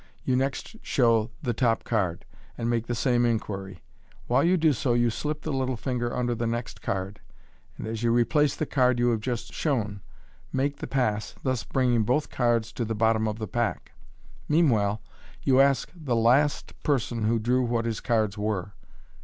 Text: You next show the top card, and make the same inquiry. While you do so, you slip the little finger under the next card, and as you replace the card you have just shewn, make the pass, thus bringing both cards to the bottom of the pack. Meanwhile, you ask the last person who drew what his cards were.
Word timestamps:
You 0.25 0.35
next 0.35 0.77
show 0.81 1.29
the 1.43 1.53
top 1.53 1.83
card, 1.83 2.25
and 2.57 2.71
make 2.71 2.87
the 2.87 2.95
same 2.95 3.23
inquiry. 3.23 3.83
While 4.25 4.43
you 4.43 4.57
do 4.57 4.73
so, 4.73 4.95
you 4.95 5.11
slip 5.11 5.43
the 5.43 5.53
little 5.53 5.77
finger 5.77 6.11
under 6.15 6.33
the 6.33 6.47
next 6.47 6.81
card, 6.81 7.19
and 7.77 7.85
as 7.85 8.01
you 8.01 8.11
replace 8.11 8.55
the 8.55 8.65
card 8.65 8.97
you 8.97 9.09
have 9.11 9.19
just 9.21 9.53
shewn, 9.53 10.01
make 10.51 10.77
the 10.77 10.87
pass, 10.87 11.35
thus 11.43 11.63
bringing 11.63 12.01
both 12.01 12.31
cards 12.31 12.71
to 12.71 12.83
the 12.83 12.95
bottom 12.95 13.27
of 13.27 13.37
the 13.37 13.47
pack. 13.47 13.91
Meanwhile, 14.49 15.03
you 15.43 15.61
ask 15.61 15.91
the 15.95 16.15
last 16.15 16.73
person 16.81 17.25
who 17.25 17.37
drew 17.37 17.61
what 17.61 17.85
his 17.85 17.99
cards 17.99 18.39
were. 18.39 18.73